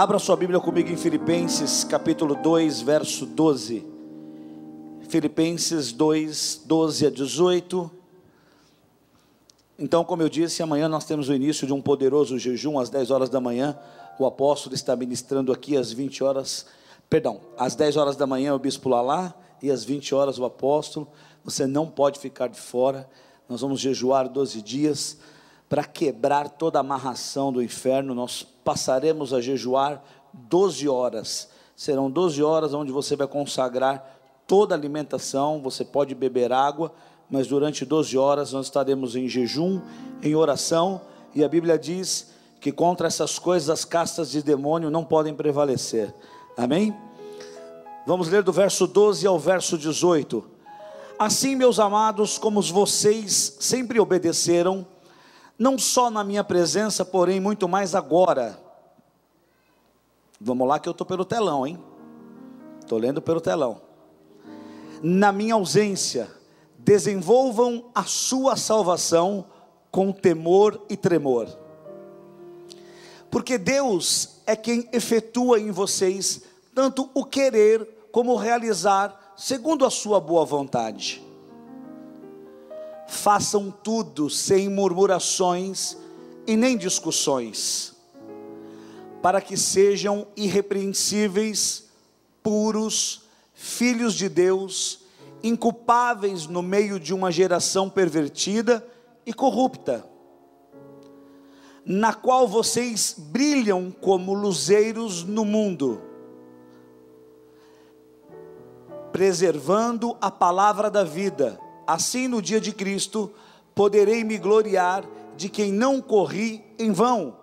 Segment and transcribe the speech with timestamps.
[0.00, 3.86] Abra sua Bíblia comigo em Filipenses capítulo 2, verso 12.
[5.10, 7.90] Filipenses 2, 12 a 18.
[9.78, 13.10] Então, como eu disse, amanhã nós temos o início de um poderoso jejum às 10
[13.10, 13.78] horas da manhã.
[14.18, 16.64] O apóstolo está ministrando aqui às 20 horas,
[17.10, 21.06] perdão, às 10 horas da manhã o bispo Lalá e às 20 horas o apóstolo.
[21.44, 23.06] Você não pode ficar de fora.
[23.46, 25.18] Nós vamos jejuar 12 dias
[25.70, 28.12] para quebrar toda a amarração do inferno.
[28.12, 30.02] Nós passaremos a jejuar
[30.34, 31.48] 12 horas.
[31.76, 34.18] Serão 12 horas onde você vai consagrar
[34.48, 36.92] toda a alimentação, você pode beber água,
[37.30, 39.80] mas durante 12 horas nós estaremos em jejum,
[40.20, 45.04] em oração, e a Bíblia diz que contra essas coisas as castas de demônio não
[45.04, 46.12] podem prevalecer.
[46.56, 46.92] Amém?
[48.04, 50.44] Vamos ler do verso 12 ao verso 18.
[51.16, 54.84] Assim, meus amados, como vocês sempre obedeceram,
[55.60, 58.58] não só na minha presença, porém muito mais agora.
[60.40, 61.78] Vamos lá que eu estou pelo telão, hein?
[62.80, 63.82] Estou lendo pelo telão.
[65.02, 66.30] Na minha ausência,
[66.78, 69.44] desenvolvam a sua salvação
[69.90, 71.46] com temor e tremor.
[73.30, 76.42] Porque Deus é quem efetua em vocês
[76.74, 81.29] tanto o querer como o realizar, segundo a sua boa vontade
[83.10, 85.96] façam tudo sem murmurações
[86.46, 87.92] e nem discussões,
[89.20, 91.88] para que sejam irrepreensíveis,
[92.40, 95.00] puros, filhos de Deus,
[95.42, 98.86] inculpáveis no meio de uma geração pervertida
[99.26, 100.06] e corrupta,
[101.84, 106.00] na qual vocês brilham como luzeiros no mundo,
[109.10, 111.58] preservando a palavra da vida
[111.92, 113.32] assim no dia de Cristo
[113.74, 115.04] poderei me gloriar
[115.36, 117.36] de quem não corri em vão,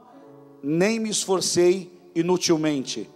[0.63, 3.09] nem me esforcei inutilmente.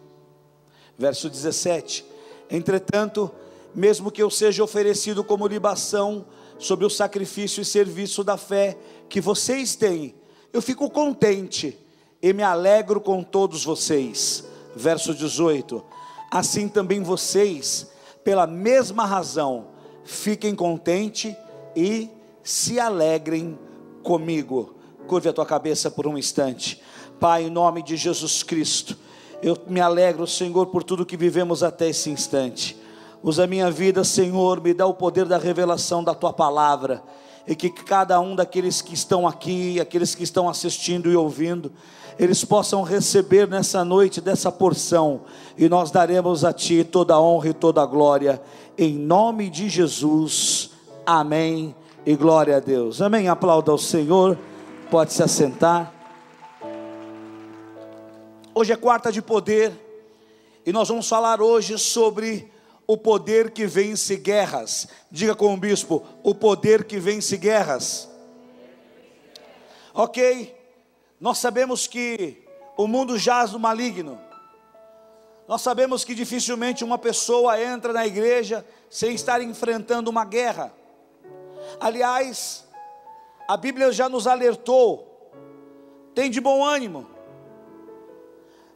[0.98, 2.06] Verso 17:
[2.50, 3.32] Entretanto,
[3.74, 6.26] mesmo que eu seja oferecido como libação
[6.60, 8.78] sobre o sacrifício e serviço da fé
[9.08, 10.14] que vocês têm,
[10.52, 11.78] eu fico contente
[12.22, 14.44] e me alegro com todos vocês.
[14.76, 15.84] Verso 18:
[16.30, 17.88] Assim também vocês,
[18.24, 19.71] pela mesma razão,
[20.04, 21.36] fiquem contentes
[21.76, 22.10] e
[22.44, 23.58] se alegrem
[24.04, 24.76] comigo.
[25.08, 26.82] Curve a tua cabeça por um instante.
[27.20, 28.98] Pai, em nome de Jesus Cristo,
[29.44, 32.78] eu me alegro, Senhor, por tudo que vivemos até esse instante.
[33.24, 37.04] Usa a minha vida, Senhor, me dá o poder da revelação da tua palavra.
[37.52, 41.70] E que cada um daqueles que estão aqui, aqueles que estão assistindo e ouvindo,
[42.18, 45.24] eles possam receber nessa noite dessa porção,
[45.58, 48.42] e nós daremos a Ti toda a honra e toda a glória,
[48.78, 50.72] em nome de Jesus,
[51.06, 51.76] amém
[52.06, 53.28] e glória a Deus, amém.
[53.28, 54.38] Aplauda ao Senhor,
[54.90, 55.94] pode se assentar.
[58.56, 59.74] Hoje é quarta de poder,
[60.66, 62.50] e nós vamos falar hoje sobre
[62.92, 64.90] o poder que vence guerras.
[65.10, 68.10] Diga com o bispo: o poder que vence guerras.
[69.94, 70.54] Ok,
[71.18, 72.44] nós sabemos que
[72.76, 74.20] o mundo jaz no maligno.
[75.48, 80.74] Nós sabemos que dificilmente uma pessoa entra na igreja sem estar enfrentando uma guerra.
[81.80, 82.68] Aliás,
[83.48, 85.32] a Bíblia já nos alertou:
[86.14, 87.08] tem de bom ânimo,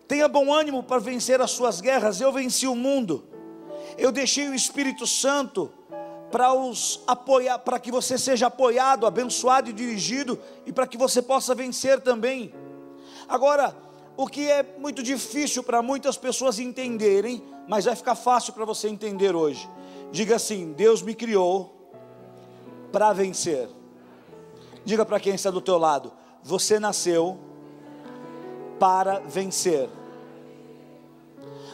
[0.08, 2.22] tenha bom ânimo para vencer as suas guerras.
[2.22, 3.35] Eu venci o mundo,
[3.98, 5.72] eu deixei o Espírito Santo
[6.32, 11.22] para os apoiar, para que você seja apoiado, abençoado e dirigido e para que você
[11.22, 12.54] possa vencer também.
[13.28, 13.76] Agora,
[14.18, 18.88] o que é muito difícil para muitas pessoas entenderem, mas vai ficar fácil para você
[18.88, 19.70] entender hoje.
[20.12, 21.74] Diga assim: Deus me criou
[22.92, 23.70] para vencer.
[24.84, 26.14] Diga para quem está do teu lado:
[26.44, 27.38] você nasceu
[28.80, 29.90] para vencer.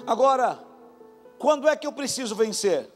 [0.05, 0.59] Agora,
[1.41, 2.87] quando é que eu preciso vencer?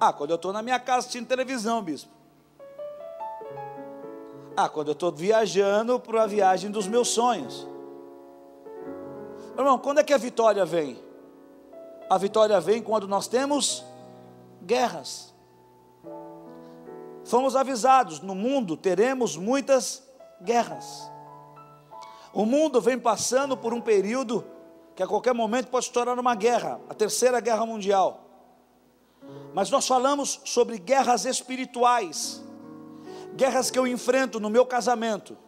[0.00, 2.10] Ah, quando eu estou na minha casa assistindo televisão, bispo.
[4.56, 7.64] Ah, quando eu estou viajando para a viagem dos meus sonhos.
[9.56, 11.00] Irmão, quando é que a vitória vem?
[12.10, 13.84] A vitória vem quando nós temos
[14.60, 15.32] guerras.
[17.24, 20.02] Fomos avisados: no mundo teremos muitas
[20.42, 21.08] guerras.
[22.32, 24.57] O mundo vem passando por um período
[24.98, 28.24] que a qualquer momento pode se tornar uma guerra a terceira guerra mundial.
[29.54, 32.42] Mas nós falamos sobre guerras espirituais,
[33.36, 35.38] guerras que eu enfrento no meu casamento,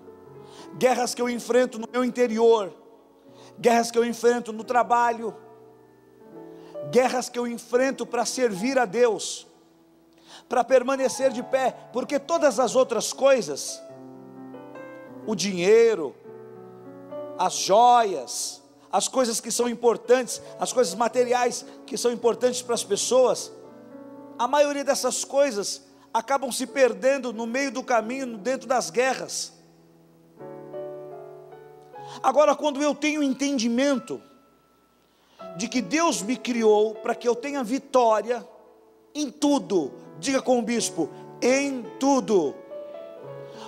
[0.79, 2.73] guerras que eu enfrento no meu interior,
[3.59, 5.35] guerras que eu enfrento no trabalho,
[6.93, 9.49] guerras que eu enfrento para servir a Deus,
[10.49, 13.83] para permanecer de pé, porque todas as outras coisas,
[15.27, 16.15] o dinheiro,
[17.37, 18.60] as joias,
[18.93, 23.53] as coisas que são importantes, as coisas materiais que são importantes para as pessoas,
[24.39, 25.83] a maioria dessas coisas
[26.13, 29.53] acabam se perdendo no meio do caminho, dentro das guerras.
[32.23, 34.21] Agora, quando eu tenho entendimento
[35.57, 38.47] de que Deus me criou para que eu tenha vitória
[39.15, 41.09] em tudo, diga com o bispo,
[41.41, 42.55] em tudo.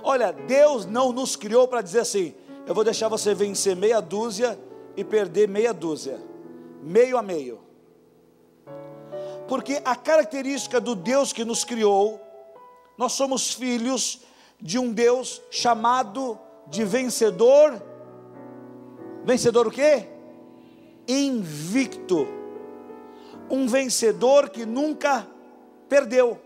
[0.02, 2.34] Olha, Deus não nos criou para dizer assim:
[2.66, 4.58] eu vou deixar você vencer meia dúzia
[4.96, 6.20] e perder meia dúzia,
[6.82, 7.60] meio a meio.
[9.48, 12.20] Porque a característica do Deus que nos criou,
[12.96, 14.20] nós somos filhos
[14.60, 17.82] de um Deus chamado de vencedor
[19.24, 20.08] Vencedor o quê?
[21.06, 22.26] Invicto.
[23.48, 25.26] Um vencedor que nunca
[25.88, 26.40] perdeu.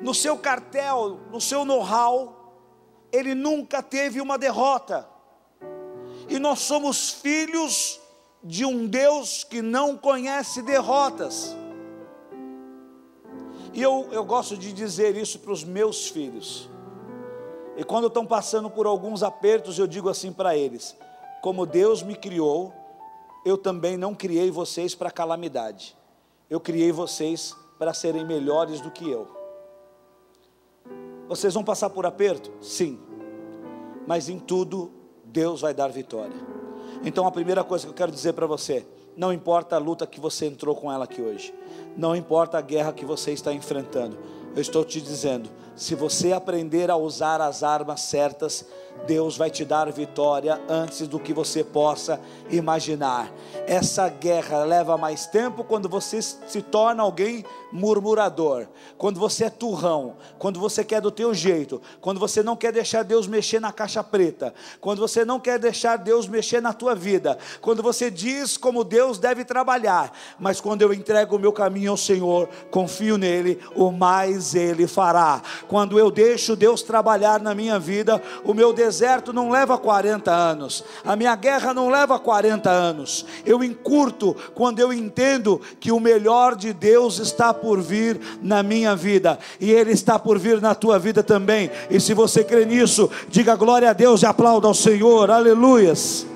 [0.00, 2.56] No seu cartel, no seu know-how,
[3.10, 5.08] ele nunca teve uma derrota.
[6.32, 8.00] E nós somos filhos
[8.42, 11.54] de um Deus que não conhece derrotas.
[13.74, 16.70] E eu, eu gosto de dizer isso para os meus filhos.
[17.76, 20.96] E quando estão passando por alguns apertos, eu digo assim para eles:
[21.42, 22.72] como Deus me criou,
[23.44, 25.94] eu também não criei vocês para calamidade.
[26.48, 29.28] Eu criei vocês para serem melhores do que eu.
[31.28, 32.50] Vocês vão passar por aperto?
[32.62, 32.98] Sim.
[34.06, 35.01] Mas em tudo
[35.32, 36.36] Deus vai dar vitória.
[37.04, 38.86] Então a primeira coisa que eu quero dizer para você,
[39.16, 41.52] não importa a luta que você entrou com ela aqui hoje,
[41.96, 44.16] não importa a guerra que você está enfrentando,
[44.54, 48.66] eu estou te dizendo, se você aprender a usar as armas certas,
[49.06, 53.32] Deus vai te dar vitória antes do que você possa imaginar.
[53.66, 58.66] Essa guerra leva mais tempo quando você se torna alguém murmurador,
[58.98, 63.02] quando você é turrão, quando você quer do teu jeito, quando você não quer deixar
[63.02, 67.38] Deus mexer na caixa preta, quando você não quer deixar Deus mexer na tua vida,
[67.60, 71.96] quando você diz como Deus deve trabalhar, mas quando eu entrego o meu caminho ao
[71.96, 75.40] Senhor, confio nele, o mais ele fará.
[75.66, 80.84] Quando eu deixo Deus trabalhar na minha vida, o meu deserto não leva 40 anos,
[81.04, 83.24] a minha guerra não leva 40 anos.
[83.46, 88.96] Eu encurto quando eu entendo que o melhor de Deus está por vir na minha
[88.96, 91.70] vida e Ele está por vir na tua vida também.
[91.88, 96.26] E se você crê nisso, diga glória a Deus e aplauda ao Senhor, aleluias.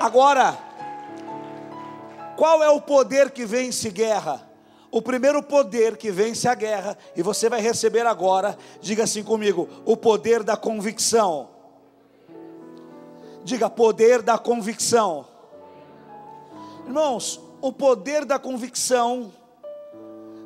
[0.00, 0.58] Agora,
[2.36, 4.47] qual é o poder que vence guerra?
[4.90, 9.68] O primeiro poder que vence a guerra, e você vai receber agora, diga assim comigo:
[9.84, 11.50] o poder da convicção.
[13.44, 15.26] Diga poder da convicção.
[16.86, 19.32] Irmãos, o poder da convicção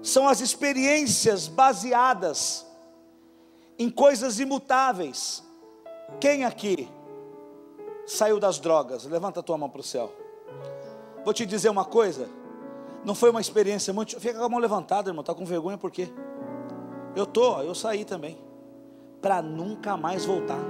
[0.02, 2.66] são as experiências baseadas
[3.78, 5.42] em coisas imutáveis.
[6.20, 6.88] Quem aqui
[8.06, 9.04] saiu das drogas?
[9.04, 10.12] Levanta a tua mão para o céu.
[11.24, 12.28] Vou te dizer uma coisa
[13.04, 14.18] não foi uma experiência muito.
[14.20, 15.22] Fica com a mão levantada, irmão.
[15.22, 16.08] Está com vergonha por quê?
[17.16, 18.38] Eu tô, eu saí também.
[19.20, 20.60] Para nunca mais voltar.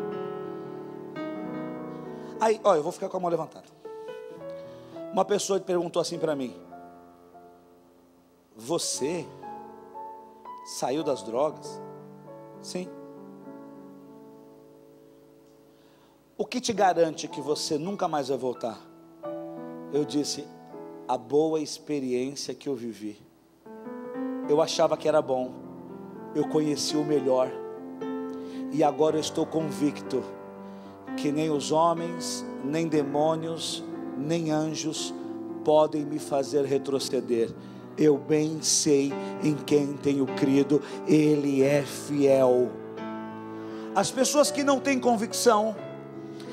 [2.40, 3.67] Aí, ó, eu vou ficar com a mão levantada.
[5.12, 6.55] Uma pessoa perguntou assim para mim:
[8.56, 9.26] Você
[10.64, 11.81] saiu das drogas?
[12.61, 12.88] Sim.
[16.37, 18.78] O que te garante que você nunca mais vai voltar?
[19.92, 20.47] Eu disse:
[21.12, 23.19] a boa experiência que eu vivi.
[24.49, 25.52] Eu achava que era bom,
[26.35, 27.52] eu conheci o melhor,
[28.73, 30.25] e agora eu estou convicto
[31.19, 33.85] que nem os homens, nem demônios,
[34.16, 35.12] nem anjos
[35.62, 37.50] podem me fazer retroceder.
[37.99, 39.12] Eu bem sei
[39.45, 42.71] em quem tenho crido, Ele é fiel.
[43.95, 45.76] As pessoas que não têm convicção,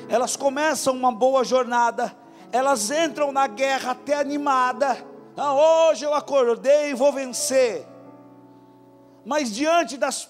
[0.06, 2.14] elas começam uma boa jornada,
[2.52, 4.96] elas entram na guerra até animada.
[5.36, 7.86] Ah, hoje eu acordei e vou vencer.
[9.24, 10.28] Mas diante das,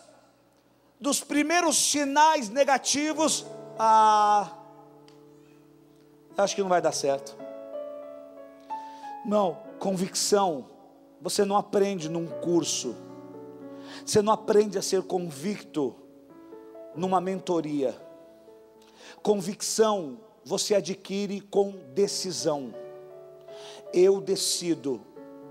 [1.00, 3.46] dos primeiros sinais negativos,
[3.78, 4.50] ah,
[6.36, 7.36] acho que não vai dar certo.
[9.24, 10.66] Não, convicção,
[11.20, 12.96] você não aprende num curso,
[14.04, 15.94] você não aprende a ser convicto
[16.94, 17.94] numa mentoria.
[19.22, 22.74] Convicção você adquire com decisão.
[23.92, 25.00] Eu decido,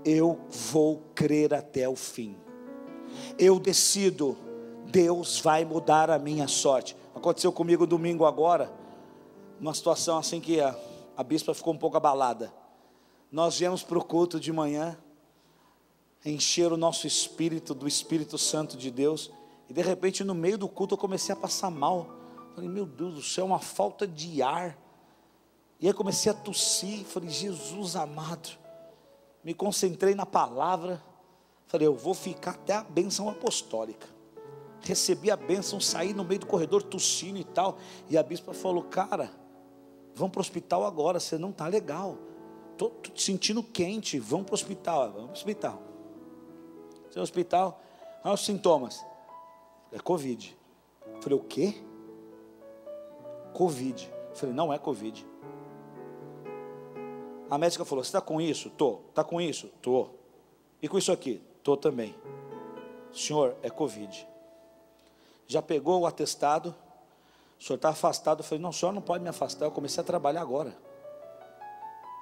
[0.04, 0.38] eu
[0.70, 2.36] vou crer até o fim.
[3.38, 4.36] Eu decido,
[4.86, 6.96] Deus vai mudar a minha sorte.
[7.14, 8.72] Aconteceu comigo domingo agora,
[9.60, 10.76] uma situação assim que a,
[11.16, 12.52] a bispa ficou um pouco abalada.
[13.30, 14.96] Nós viemos para o culto de manhã,
[16.24, 19.30] encher o nosso espírito do Espírito Santo de Deus,
[19.68, 22.19] e de repente no meio do culto eu comecei a passar mal
[22.54, 24.76] Falei, meu Deus do céu, uma falta de ar.
[25.80, 27.04] E aí comecei a tossir.
[27.04, 28.50] Falei, Jesus amado.
[29.42, 31.02] Me concentrei na palavra.
[31.66, 34.06] Falei, eu vou ficar até a bênção apostólica.
[34.82, 37.78] Recebi a bênção, saí no meio do corredor tossindo e tal.
[38.08, 39.30] E a bispa falou, cara,
[40.14, 42.18] vamos para o hospital agora, você não está legal.
[42.72, 45.82] Estou sentindo quente, vamos para o hospital, vamos para o hospital.
[47.10, 47.80] Seu hospital,
[48.24, 49.04] olha os sintomas.
[49.92, 50.56] É Covid.
[51.20, 51.82] Falei, o quê?
[53.52, 54.10] Covid.
[54.34, 55.26] Falei, não é Covid.
[57.50, 58.70] A médica falou: Você está com isso?
[58.70, 59.00] Tô.
[59.08, 59.68] Está com isso?
[59.82, 60.08] Tô.
[60.80, 61.42] E com isso aqui?
[61.64, 62.14] Tô também.
[63.12, 64.26] Senhor, é Covid.
[65.48, 66.72] Já pegou o atestado?
[67.58, 68.38] O senhor está afastado?
[68.38, 69.64] Eu falei: Não, o senhor não pode me afastar.
[69.64, 70.76] Eu comecei a trabalhar agora.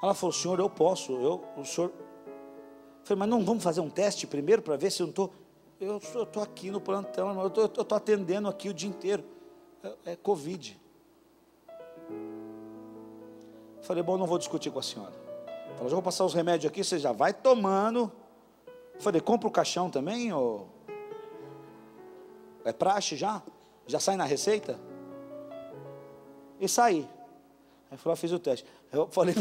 [0.02, 1.12] Ela falou: Senhor, eu posso.
[1.12, 1.90] Eu, o senhor.
[1.90, 5.30] Eu falei: Mas não vamos fazer um teste primeiro para ver se eu não estou.
[5.78, 9.22] Eu estou aqui no plantão, eu estou atendendo aqui o dia inteiro.
[9.84, 10.80] É, é Covid.
[13.88, 15.14] Falei, bom, não vou discutir com a senhora.
[15.76, 18.12] Falou, já vou passar os remédios aqui, você já vai tomando.
[18.98, 20.30] Falei, compra o caixão também?
[20.30, 20.68] Ou...
[22.66, 23.42] É praxe já?
[23.86, 24.78] Já sai na receita?
[26.60, 27.08] E saí.
[27.90, 28.68] Aí falou, fiz o teste.
[28.92, 29.34] Eu falei,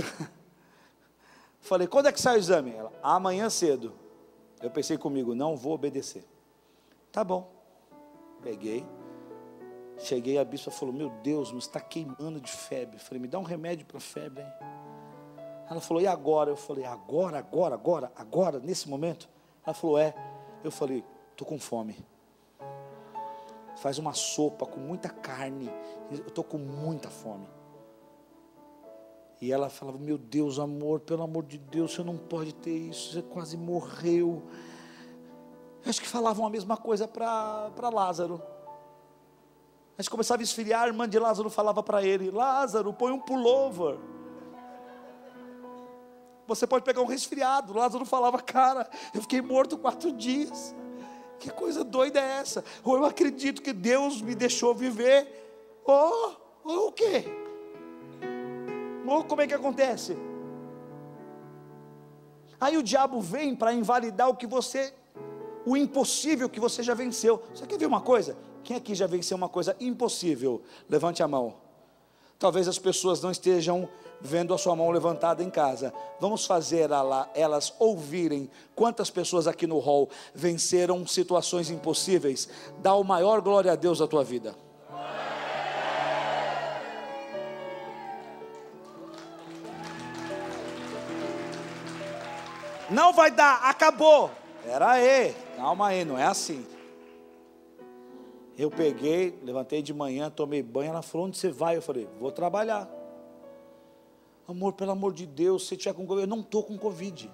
[1.59, 2.71] falei, quando é que sai o exame?
[2.71, 3.91] Ela, amanhã cedo.
[4.61, 6.23] Eu pensei comigo, não vou obedecer.
[7.11, 7.51] Tá bom.
[8.41, 8.85] Peguei,
[9.99, 12.99] Cheguei, a bispa falou: Meu Deus, mas está queimando de febre.
[12.99, 14.43] falei: Me dá um remédio para febre.
[14.43, 14.51] Hein?
[15.69, 16.51] Ela falou: E agora?
[16.51, 19.27] Eu falei: Agora, agora, agora, agora, nesse momento?
[19.65, 20.13] Ela falou: É.
[20.63, 21.97] Eu falei: Estou com fome.
[23.77, 25.69] Faz uma sopa com muita carne.
[26.11, 27.47] Eu estou com muita fome.
[29.41, 33.13] E ela falava: Meu Deus, amor, pelo amor de Deus, você não pode ter isso.
[33.13, 34.43] Você quase morreu.
[35.85, 38.41] Acho que falavam a mesma coisa para Lázaro.
[39.97, 43.97] Mas começava a esfriar, a irmã de Lázaro falava para ele: Lázaro, põe um pullover.
[46.45, 47.73] Você pode pegar um resfriado.
[47.73, 50.75] Lázaro falava: Cara, eu fiquei morto quatro dias.
[51.39, 52.63] Que coisa doida é essa?
[52.83, 55.27] Ou eu acredito que Deus me deixou viver,
[55.83, 57.25] ou, ou o quê?
[59.05, 60.17] Ou como é que acontece?
[62.59, 64.93] Aí o diabo vem para invalidar o que você,
[65.65, 67.43] o impossível que você já venceu.
[67.53, 68.35] Você quer ver uma coisa?
[68.67, 70.61] Quem aqui já venceu uma coisa impossível?
[70.89, 71.53] Levante a mão.
[72.37, 73.87] Talvez as pessoas não estejam
[74.19, 75.93] vendo a sua mão levantada em casa.
[76.19, 76.89] Vamos fazer
[77.33, 82.49] elas ouvirem quantas pessoas aqui no hall venceram situações impossíveis.
[82.79, 84.53] Dá o maior glória a Deus à tua vida.
[92.89, 94.29] Não vai dar, acabou.
[94.61, 96.67] Pera aí, calma aí, não é assim.
[98.57, 100.89] Eu peguei, levantei de manhã, tomei banho.
[100.89, 101.77] Ela falou: Onde você vai?
[101.77, 102.89] Eu falei: Vou trabalhar.
[104.47, 107.31] Amor, pelo amor de Deus, se tiver com Covid, eu não estou com Covid.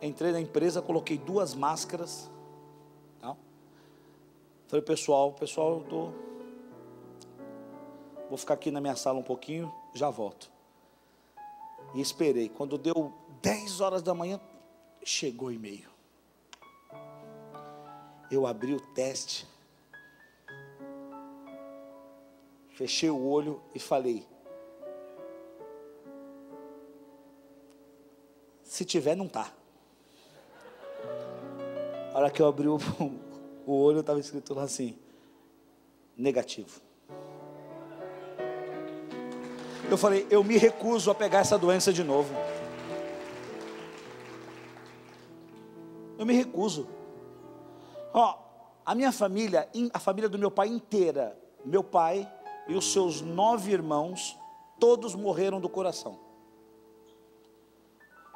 [0.00, 2.30] Entrei na empresa, coloquei duas máscaras.
[3.18, 3.34] Tá?
[4.68, 6.12] Falei, pessoal, pessoal, eu tô.
[8.28, 10.52] Vou ficar aqui na minha sala um pouquinho, já volto.
[11.94, 12.48] E esperei.
[12.48, 14.38] Quando deu 10 horas da manhã,
[15.02, 15.88] chegou o e-mail.
[18.30, 19.46] Eu abri o teste
[22.76, 24.22] Fechei o olho e falei:
[28.62, 29.50] Se tiver, não tá.
[32.12, 32.76] A hora que eu abri o,
[33.66, 34.98] o olho, estava escrito lá assim:
[36.14, 36.82] negativo.
[39.90, 42.34] Eu falei: Eu me recuso a pegar essa doença de novo.
[46.18, 46.86] Eu me recuso.
[48.12, 48.38] Ó,
[48.84, 52.30] a minha família, a família do meu pai inteira, meu pai,
[52.68, 54.36] e os seus nove irmãos,
[54.78, 56.18] todos morreram do coração.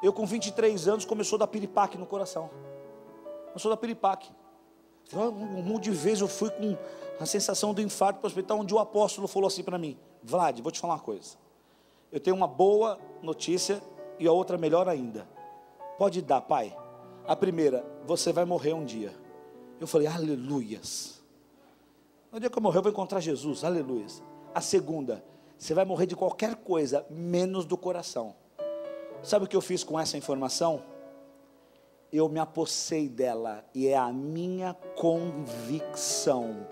[0.01, 2.49] Eu com 23 anos começou a dar piripaque no coração.
[3.47, 4.31] Começou a dar piripaque.
[5.13, 6.77] Um monte de vezes eu fui com
[7.19, 10.59] a sensação do infarto para o hospital, onde o apóstolo falou assim para mim: Vlad,
[10.61, 11.37] vou te falar uma coisa.
[12.11, 13.81] Eu tenho uma boa notícia
[14.17, 15.27] e a outra melhor ainda.
[15.97, 16.75] Pode dar, pai.
[17.27, 19.13] A primeira, você vai morrer um dia.
[19.79, 21.20] Eu falei, aleluias.
[22.31, 24.05] No dia que eu morrer, eu vou encontrar Jesus, aleluia.
[24.55, 25.21] A segunda,
[25.57, 28.33] você vai morrer de qualquer coisa, menos do coração.
[29.21, 30.81] Sabe o que eu fiz com essa informação?
[32.09, 36.65] Eu me apossei dela, e é a minha convicção.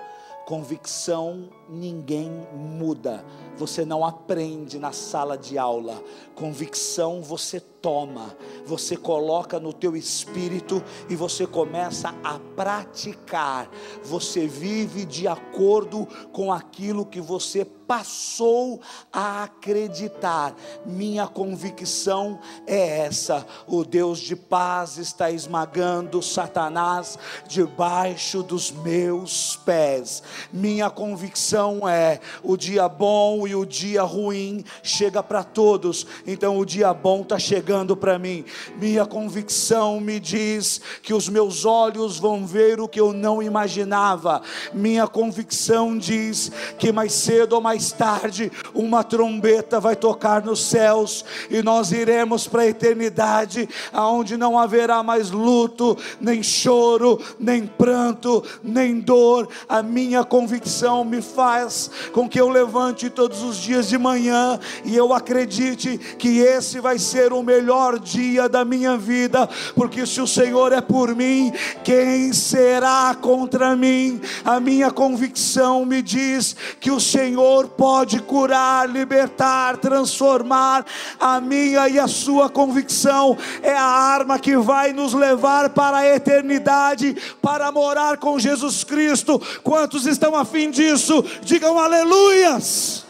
[0.46, 3.25] Convicção ninguém muda,
[3.58, 6.01] você não aprende na sala de aula,
[6.36, 13.70] convicção você toma, você coloca no teu espírito e você começa a praticar.
[14.04, 18.80] Você vive de acordo com aquilo que você passou
[19.12, 20.56] a acreditar.
[20.86, 27.18] Minha convicção é essa: o Deus de paz está esmagando Satanás
[27.48, 30.22] debaixo dos meus pés.
[30.54, 36.66] Minha convicção é: o dia bom e o dia ruim chega para todos, então o
[36.66, 38.46] dia bom está chegando para mim.
[38.80, 44.42] Minha convicção me diz que os meus olhos vão ver o que eu não imaginava.
[44.74, 50.66] Minha convicção diz que mais cedo ou mais mais tarde, uma trombeta vai tocar nos
[50.66, 57.66] céus e nós iremos para a eternidade, aonde não haverá mais luto, nem choro, nem
[57.66, 59.48] pranto, nem dor.
[59.68, 64.96] A minha convicção me faz com que eu levante todos os dias de manhã e
[64.96, 67.59] eu acredite que esse vai ser o melhor
[68.00, 71.51] dia da minha vida, porque se o Senhor é por mim,
[71.84, 74.22] quem será contra mim?
[74.44, 80.86] A minha convicção me diz que o Senhor pode curar, libertar, transformar.
[81.20, 86.16] A minha e a sua convicção é a arma que vai nos levar para a
[86.16, 89.42] eternidade, para morar com Jesus Cristo.
[89.63, 91.24] Quantos estão afim disso?
[91.44, 93.09] Digam aleluias.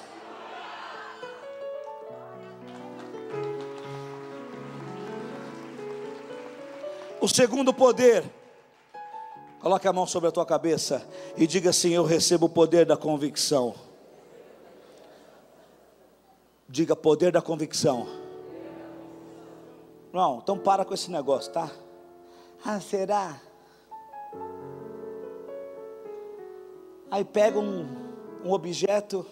[7.21, 8.23] O segundo poder,
[9.59, 12.95] coloque a mão sobre a tua cabeça e diga assim: Eu recebo o poder da
[12.95, 13.75] convicção.
[16.67, 18.07] Diga poder da convicção.
[20.13, 21.69] Não, então para com esse negócio, tá?
[22.65, 23.41] Ah, será?
[27.11, 27.87] Aí pega um,
[28.45, 29.25] um objeto,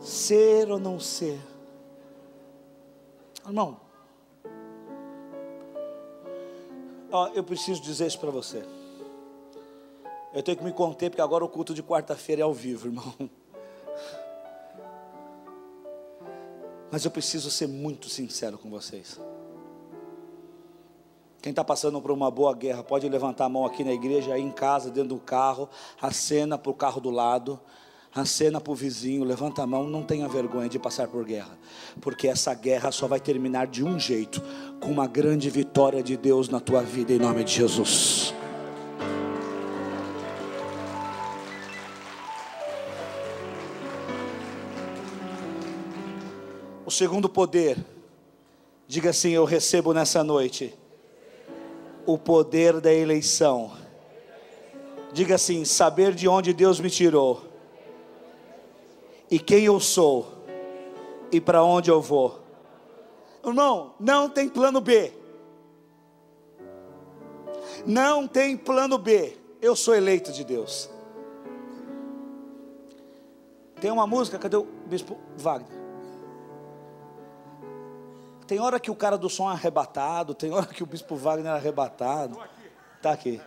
[0.00, 1.38] ser ou não ser.
[3.46, 3.87] Irmão,
[7.34, 8.64] eu preciso dizer isso para você.
[10.32, 13.14] Eu tenho que me conter, porque agora o culto de quarta-feira é ao vivo, irmão.
[16.90, 19.20] Mas eu preciso ser muito sincero com vocês.
[21.40, 24.42] Quem está passando por uma boa guerra pode levantar a mão aqui na igreja, aí
[24.42, 25.68] em casa, dentro do carro,
[26.00, 27.60] acena para o carro do lado,
[28.14, 31.58] acena para o vizinho, levanta a mão, não tenha vergonha de passar por guerra,
[32.00, 34.42] porque essa guerra só vai terminar de um jeito,
[34.80, 38.34] com uma grande vitória de Deus na tua vida, em nome de Jesus.
[46.88, 47.76] O segundo poder,
[48.86, 50.74] diga assim: Eu recebo nessa noite
[52.06, 53.72] o poder da eleição.
[55.12, 57.47] Diga assim: saber de onde Deus me tirou,
[59.30, 60.26] e quem eu sou,
[61.30, 62.40] e para onde eu vou.
[63.44, 65.12] Irmão, não tem plano B.
[67.86, 69.36] Não tem plano B.
[69.60, 70.90] Eu sou eleito de Deus.
[73.80, 75.78] Tem uma música, cadê o bispo Wagner?
[78.46, 81.52] Tem hora que o cara do som é arrebatado, tem hora que o bispo Wagner
[81.52, 82.38] é arrebatado.
[82.96, 83.40] Está aqui.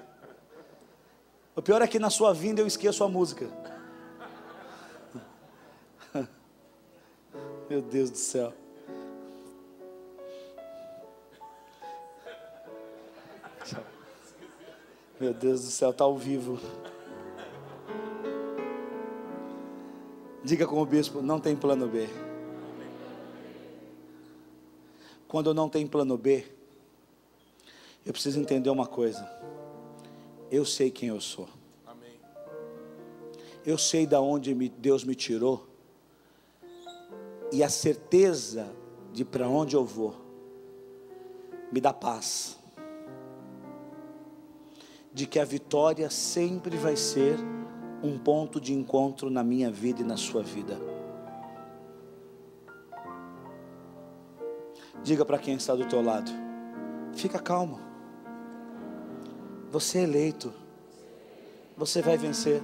[1.55, 3.49] O pior é que na sua vinda eu esqueço a música.
[7.71, 8.53] Meu Deus do céu.
[15.17, 16.60] Meu Deus do céu, está ao vivo.
[20.43, 22.10] Diga com o bispo: não tem plano B.
[25.25, 26.45] Quando eu não tenho plano B,
[28.05, 29.25] eu preciso entender uma coisa.
[30.51, 31.47] Eu sei quem eu sou.
[33.65, 35.70] Eu sei da onde Deus me tirou.
[37.51, 38.69] E a certeza
[39.11, 40.15] de para onde eu vou
[41.71, 42.57] me dá paz.
[45.13, 47.37] De que a vitória sempre vai ser
[48.03, 50.77] um ponto de encontro na minha vida e na sua vida.
[55.03, 56.31] Diga para quem está do teu lado:
[57.13, 57.79] fica calmo.
[59.69, 60.53] Você é eleito.
[61.77, 62.61] Você vai vencer.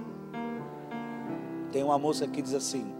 [1.72, 2.97] Tem uma moça que diz assim: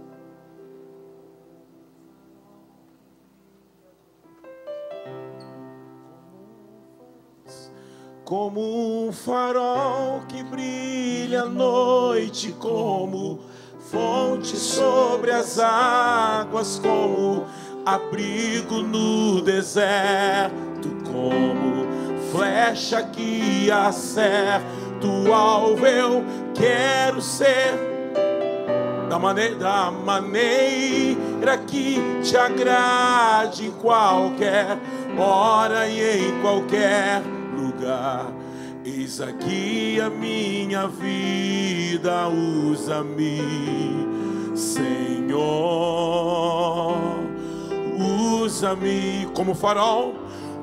[8.29, 13.41] Como um farol que brilha à noite, como
[13.91, 17.47] fonte sobre as águas, como
[17.87, 21.87] abrigo no deserto, como
[22.31, 26.23] flecha que acerta o alvo, eu
[26.55, 27.73] quero ser.
[29.09, 34.77] Da maneira, da maneira que te agrade em qualquer
[35.17, 37.38] hora e em qualquer
[37.79, 38.33] lugar.
[38.85, 43.43] Eis aqui a minha vida, usa-me,
[44.55, 45.37] Senhor,
[48.43, 50.15] usa-me como farol,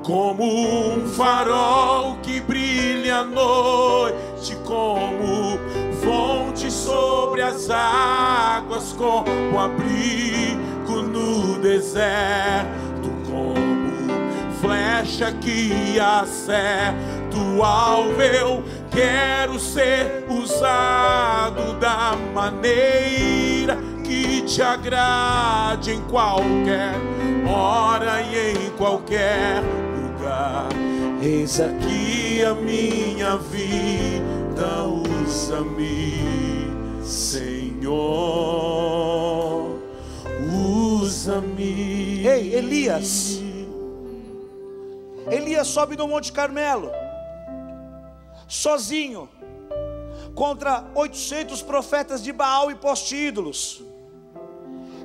[0.03, 5.59] como um farol que brilha à noite, como
[6.01, 12.94] fonte sobre as águas, como abrigo no deserto,
[15.15, 18.21] flecha que acerta o alvo.
[18.21, 26.93] Eu quero ser usado da maneira que te agrade em qualquer
[27.47, 29.63] hora e em qualquer
[29.95, 30.67] lugar.
[31.21, 34.83] Eis aqui a minha vida,
[35.23, 36.13] usa-me,
[37.03, 37.95] Senhor,
[41.01, 42.27] usa-me.
[42.27, 43.44] Ei, Elias.
[45.27, 46.91] Elias sobe no Monte Carmelo,
[48.47, 49.29] sozinho,
[50.35, 53.83] contra 800 profetas de Baal e postídolos.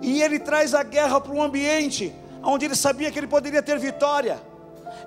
[0.02, 3.78] E ele traz a guerra para um ambiente onde ele sabia que ele poderia ter
[3.78, 4.40] vitória.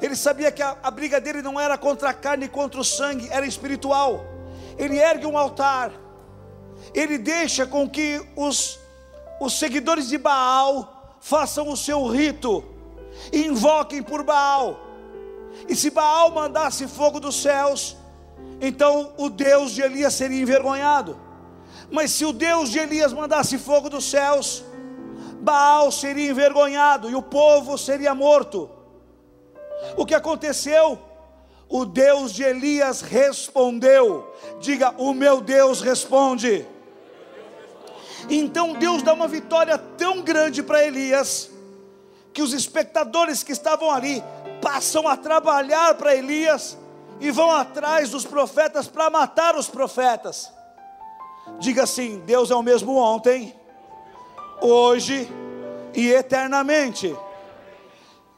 [0.02, 2.84] Ele sabia que a, a briga dele não era contra a carne e contra o
[2.84, 4.24] sangue, era espiritual.
[4.78, 5.92] Ele ergue um altar,
[6.94, 8.80] ele deixa com que os,
[9.40, 12.64] os seguidores de Baal façam o seu rito,
[13.32, 14.93] invoquem por Baal.
[15.68, 17.96] E se Baal mandasse fogo dos céus,
[18.60, 21.20] então o Deus de Elias seria envergonhado.
[21.92, 24.64] Mas se o Deus de Elias mandasse fogo dos céus,
[25.40, 28.70] Baal seria envergonhado e o povo seria morto.
[29.98, 30.98] O que aconteceu?
[31.68, 34.34] O Deus de Elias respondeu.
[34.60, 36.66] Diga, o meu Deus responde.
[38.30, 41.50] Então Deus dá uma vitória tão grande para Elias,
[42.32, 44.24] que os espectadores que estavam ali
[44.64, 46.78] passam a trabalhar para Elias
[47.20, 50.52] e vão atrás dos profetas para matar os profetas.
[51.60, 53.54] Diga assim: Deus é o mesmo ontem,
[54.62, 55.30] hoje
[55.94, 57.14] e eternamente.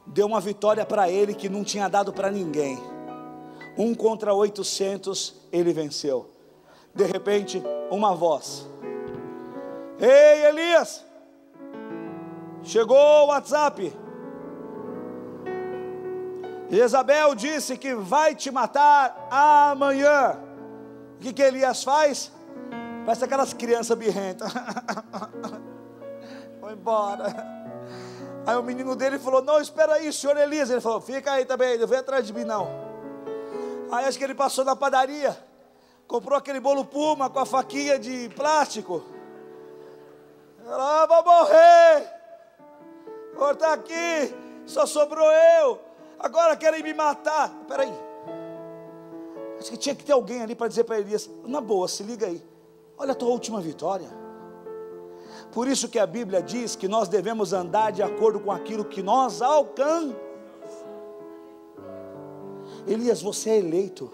[0.07, 2.79] Deu uma vitória para ele que não tinha dado para ninguém.
[3.77, 6.29] Um contra 800, ele venceu.
[6.93, 7.61] De repente,
[7.91, 8.67] uma voz:
[9.99, 11.05] Ei, Elias,
[12.63, 14.04] chegou o WhatsApp.
[16.69, 20.37] Jezabel disse que vai te matar amanhã.
[21.15, 22.31] O que, que Elias faz?
[23.05, 24.51] Parece aquelas crianças birrentas.
[26.59, 27.55] Vou embora.
[28.45, 30.69] Aí o menino dele falou: Não, espera aí, senhor Elias.
[30.69, 32.67] Ele falou: Fica aí também, não vem atrás de mim não.
[33.91, 35.37] Aí acho que ele passou na padaria,
[36.07, 39.03] comprou aquele bolo puma com a faquinha de plástico.
[40.67, 42.15] Ah, vou morrer.
[43.35, 44.33] Vou estar aqui,
[44.65, 45.84] só sobrou eu.
[46.19, 47.57] Agora querem me matar.
[47.61, 47.93] Espera aí.
[49.59, 52.27] Acho que tinha que ter alguém ali para dizer para Elias: Na boa, se liga
[52.27, 52.43] aí.
[52.97, 54.09] Olha a tua última vitória.
[55.51, 59.01] Por isso que a Bíblia diz que nós devemos andar de acordo com aquilo que
[59.01, 60.15] nós alcançamos.
[62.87, 64.11] Elias, você é eleito.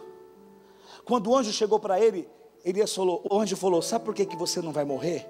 [1.03, 2.29] Quando o anjo chegou para ele,
[2.63, 5.27] Elias falou, o anjo falou: Sabe por que, que você não vai morrer?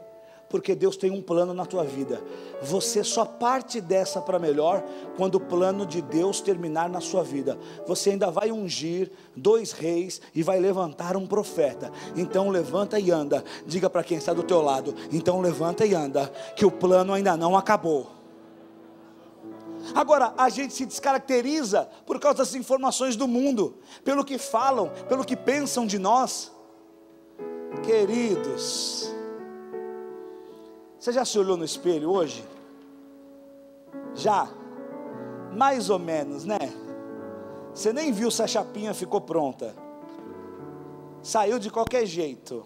[0.51, 2.21] Porque Deus tem um plano na tua vida.
[2.61, 4.83] Você só parte dessa para melhor
[5.15, 7.57] quando o plano de Deus terminar na sua vida.
[7.87, 11.89] Você ainda vai ungir dois reis e vai levantar um profeta.
[12.17, 13.43] Então levanta e anda.
[13.65, 14.93] Diga para quem está do teu lado.
[15.09, 18.11] Então levanta e anda, que o plano ainda não acabou.
[19.95, 25.25] Agora, a gente se descaracteriza por causa das informações do mundo, pelo que falam, pelo
[25.25, 26.51] que pensam de nós.
[27.83, 29.10] Queridos,
[31.01, 32.45] você já se olhou no espelho hoje?
[34.13, 34.47] Já?
[35.51, 36.59] Mais ou menos, né?
[37.73, 39.75] Você nem viu se a chapinha ficou pronta.
[41.23, 42.63] Saiu de qualquer jeito.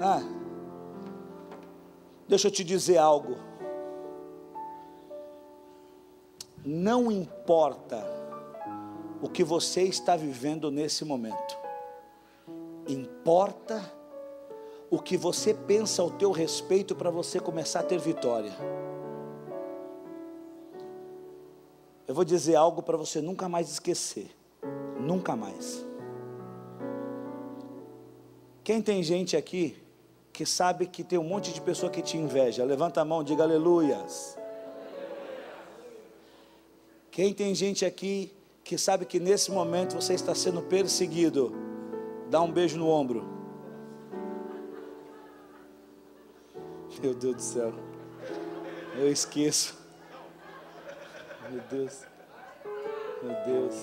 [0.00, 0.22] Ah,
[2.26, 3.36] deixa eu te dizer algo.
[6.64, 8.06] Não importa
[9.20, 11.58] o que você está vivendo nesse momento,
[12.86, 13.97] importa
[14.90, 18.52] o que você pensa ao teu respeito para você começar a ter vitória.
[22.06, 24.30] Eu vou dizer algo para você nunca mais esquecer.
[24.98, 25.84] Nunca mais.
[28.64, 29.76] Quem tem gente aqui
[30.32, 32.64] que sabe que tem um monte de pessoa que te inveja?
[32.64, 34.38] Levanta a mão, diga aleluias.
[37.10, 38.32] Quem tem gente aqui
[38.64, 41.52] que sabe que nesse momento você está sendo perseguido?
[42.30, 43.37] Dá um beijo no ombro.
[47.00, 47.72] Meu Deus do céu.
[48.96, 49.78] Eu esqueço.
[51.50, 52.04] Meu Deus.
[53.22, 53.74] Meu Deus.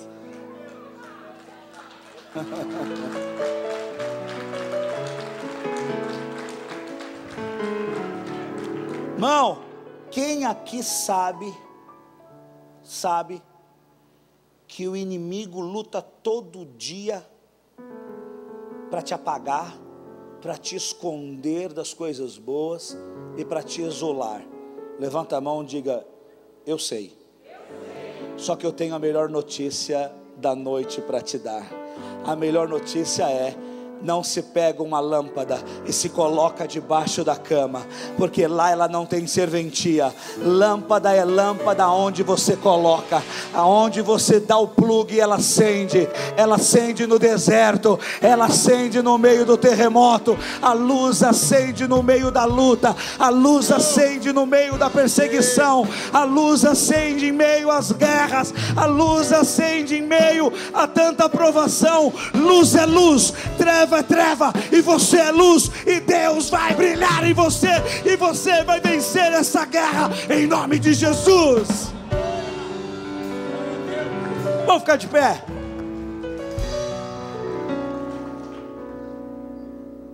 [9.26, 9.64] Irmão,
[10.08, 11.52] quem aqui sabe,
[12.80, 13.42] sabe,
[14.68, 17.28] que o inimigo luta todo dia
[18.88, 19.76] para te apagar,
[20.46, 22.96] para te esconder das coisas boas
[23.36, 24.46] e para te isolar.
[24.96, 26.06] Levanta a mão e diga:
[26.64, 27.18] Eu sei.
[28.36, 31.68] Só que eu tenho a melhor notícia da noite para te dar.
[32.24, 33.56] A melhor notícia é
[34.02, 39.06] não se pega uma lâmpada e se coloca debaixo da cama, porque lá ela não
[39.06, 40.12] tem serventia.
[40.38, 43.22] Lâmpada é lâmpada onde você coloca,
[43.54, 46.08] aonde você dá o plugue, ela acende.
[46.36, 52.30] Ela acende no deserto, ela acende no meio do terremoto, a luz acende no meio
[52.30, 57.92] da luta, a luz acende no meio da perseguição, a luz acende em meio às
[57.92, 62.12] guerras, a luz acende em meio a tanta provação.
[62.34, 67.24] Luz é luz, treva treva é treva e você é luz, e Deus vai brilhar
[67.24, 67.68] em você,
[68.04, 71.92] e você vai vencer essa guerra em nome de Jesus.
[74.66, 75.44] Vamos ficar de pé.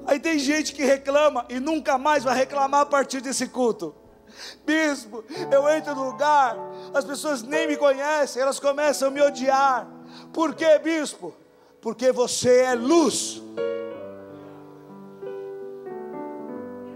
[0.07, 3.95] Aí tem gente que reclama e nunca mais vai reclamar a partir desse culto.
[4.67, 6.57] Bispo, eu entro no lugar,
[6.93, 9.87] as pessoas nem me conhecem, elas começam a me odiar.
[10.33, 11.35] Por que, bispo?
[11.83, 13.43] Porque você é luz.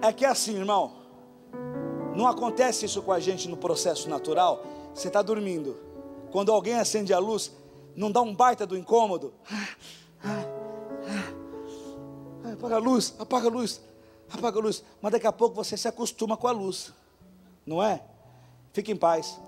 [0.01, 0.93] É que é assim, irmão,
[2.15, 4.65] não acontece isso com a gente no processo natural.
[4.95, 5.77] Você está dormindo,
[6.31, 7.53] quando alguém acende a luz,
[7.97, 9.35] não dá um baita do incômodo.
[12.53, 13.83] Apaga a luz, apaga a luz,
[14.33, 14.85] apaga a luz.
[15.03, 16.93] Mas daqui a pouco você se acostuma com a luz,
[17.67, 18.03] não é?
[18.73, 19.41] Fique em paz.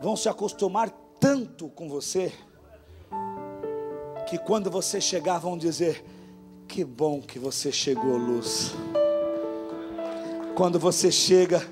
[0.00, 0.90] Vão se acostumar
[1.20, 2.32] tanto com você
[4.32, 6.02] que quando você chegar vão dizer:
[6.66, 8.72] Que bom que você chegou, luz.
[10.54, 11.62] Quando você chega,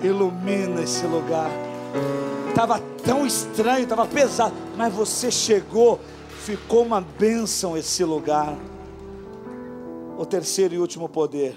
[0.00, 1.50] ilumina esse lugar.
[2.48, 5.98] Estava tão estranho, estava pesado, mas você chegou,
[6.44, 8.56] ficou uma bênção esse lugar.
[10.16, 11.56] O terceiro e último poder.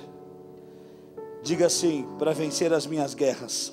[1.43, 3.71] Diga assim, para vencer as minhas guerras.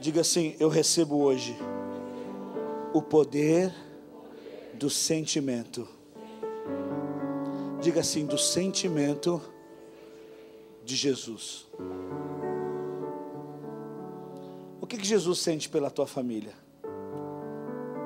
[0.00, 1.58] Diga assim: Eu recebo hoje
[2.94, 3.85] o poder
[4.76, 5.88] do sentimento.
[7.80, 9.40] Diga assim: do sentimento
[10.84, 11.66] de Jesus.
[14.80, 16.54] O que, que Jesus sente pela tua família?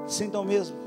[0.06, 0.78] Senta o mesmo.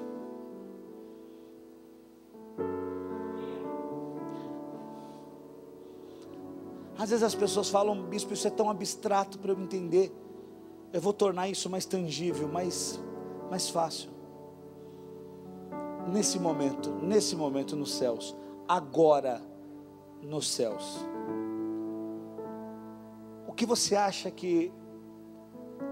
[6.97, 10.11] Às vezes as pessoas falam, bispo, isso é tão abstrato para eu entender.
[10.93, 12.99] Eu vou tornar isso mais tangível, mais,
[13.49, 14.12] mais fácil
[16.07, 18.35] nesse momento, nesse momento nos céus,
[18.67, 19.41] agora
[20.21, 21.05] nos céus.
[23.47, 24.71] O que você acha que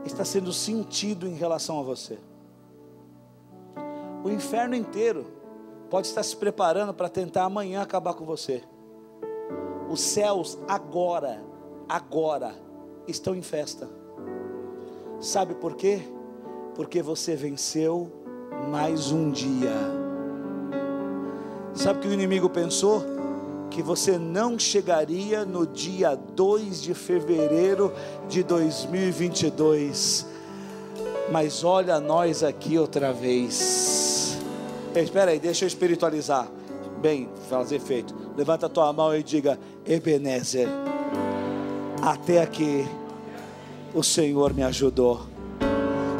[0.06, 2.20] está sendo sentido em relação a você?
[4.24, 5.26] O inferno inteiro
[5.90, 8.64] pode estar se preparando para tentar amanhã acabar com você.
[9.90, 11.44] Os céus agora,
[11.90, 12.56] agora
[13.08, 13.90] estão em festa.
[15.20, 16.02] Sabe por quê?
[16.76, 18.21] Porque você venceu
[18.70, 19.74] mais um dia.
[21.74, 23.04] Sabe o que o inimigo pensou?
[23.70, 27.94] Que você não chegaria no dia 2 de fevereiro
[28.28, 30.28] de 2022.
[31.32, 34.38] Mas olha nós aqui outra vez.
[34.94, 36.50] Espera aí, deixa eu espiritualizar.
[37.02, 38.14] Bem, fazer efeito.
[38.36, 40.68] Levanta a tua mão e diga: Ebenezer,
[42.02, 42.86] até aqui
[43.94, 45.31] o Senhor me ajudou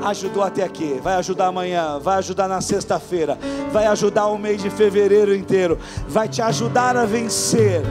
[0.04, 3.38] ajudou até aqui, vai ajudar amanhã, vai ajudar na sexta-feira,
[3.72, 7.82] vai ajudar o mês de fevereiro inteiro, vai te ajudar a vencer.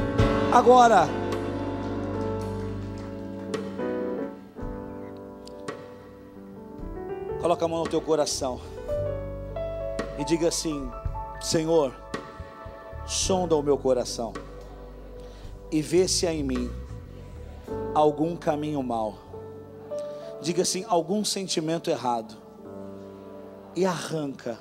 [0.52, 1.08] Agora,
[7.40, 8.60] coloca a mão no teu coração
[10.18, 10.90] e diga assim:
[11.40, 11.94] Senhor,
[13.06, 14.32] sonda o meu coração
[15.70, 16.70] e vê se há em mim
[17.94, 19.29] algum caminho mau
[20.40, 22.36] diga assim: algum sentimento errado,
[23.74, 24.58] e arranca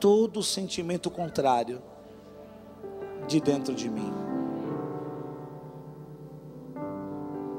[0.00, 1.82] todo sentimento contrário
[3.26, 4.12] de dentro de mim.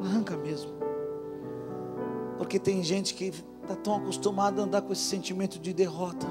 [0.04, 0.72] Arranca mesmo,
[2.38, 3.26] porque tem gente que
[3.62, 6.28] está tão acostumada a andar com esse sentimento de derrota.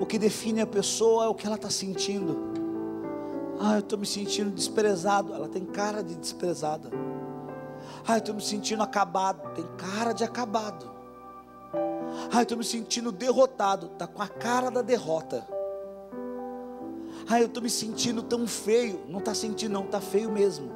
[0.00, 2.36] O que define a pessoa é o que ela está sentindo.
[3.58, 5.32] Ah, eu estou me sentindo desprezado.
[5.32, 6.90] Ela tem cara de desprezada.
[8.14, 9.54] Eu estou me sentindo acabado.
[9.54, 10.90] Tem cara de acabado.
[12.32, 13.86] Eu estou me sentindo derrotado.
[13.86, 15.46] Está com a cara da derrota.
[17.28, 19.00] Ah, eu estou me sentindo tão feio.
[19.08, 20.70] Não está sentindo, não, está feio mesmo.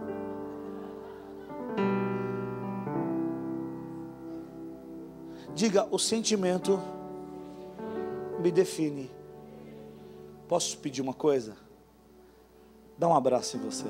[5.54, 6.80] Diga, o sentimento
[8.40, 9.10] me define.
[10.48, 11.56] Posso pedir uma coisa?
[12.98, 13.86] Dá um abraço em você.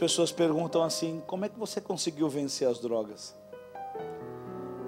[0.00, 3.36] Pessoas perguntam assim: como é que você conseguiu vencer as drogas?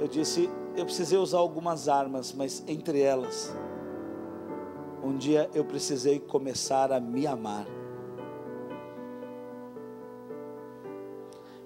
[0.01, 3.55] Eu disse: eu precisei usar algumas armas, mas entre elas,
[5.05, 7.66] um dia eu precisei começar a me amar.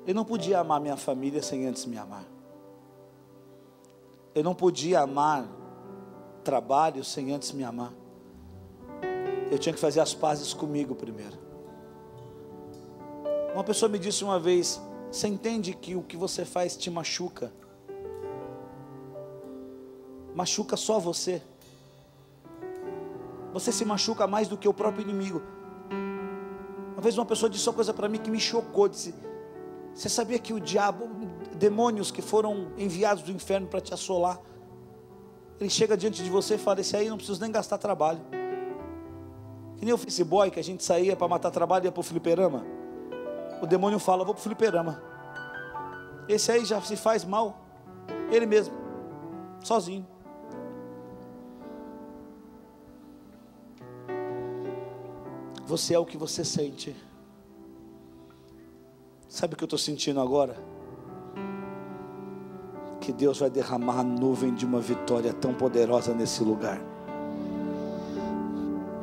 [0.05, 2.25] Eu não podia amar minha família sem antes me amar.
[4.35, 5.49] Eu não podia amar
[6.43, 7.93] trabalho sem antes me amar.
[9.51, 11.46] Eu tinha que fazer as pazes comigo primeiro.
[13.57, 14.79] Uma pessoa me disse uma vez:
[15.11, 17.51] Você entende que o que você faz te machuca?
[20.35, 21.41] Machuca só você.
[23.55, 25.41] Você se machuca mais do que o próprio inimigo.
[26.93, 29.15] Uma vez uma pessoa disse uma coisa para mim que me chocou: disse,
[29.95, 31.09] você sabia que o diabo,
[31.55, 34.39] demônios que foram enviados do inferno para te assolar,
[35.59, 38.21] ele chega diante de você e fala: Esse aí não preciso nem gastar trabalho.
[39.79, 42.05] Que nem o Facebook que a gente saía para matar trabalho e ia para o
[42.05, 42.76] fliperama.
[43.61, 45.03] O demônio fala: Vou para o fliperama.
[46.29, 47.65] Esse aí já se faz mal,
[48.31, 48.75] ele mesmo,
[49.63, 50.07] sozinho.
[55.65, 56.95] Você é o que você sente.
[59.29, 60.57] Sabe o que eu estou sentindo agora?
[63.01, 66.81] Que Deus vai derramar a nuvem de uma vitória tão poderosa nesse lugar.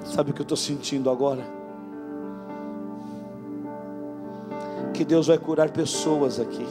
[0.05, 1.62] Sabe o que eu estou sentindo agora?
[4.93, 6.65] Que Deus vai curar pessoas aqui.